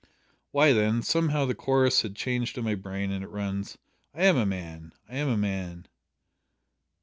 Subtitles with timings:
[0.49, 3.77] "Why, then, somehow the chorus has changed in my brain and it runs
[4.15, 4.93] `I am a man!
[5.07, 5.85] I am a man!'"